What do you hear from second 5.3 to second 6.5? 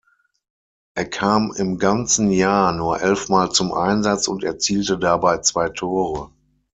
zwei Tore.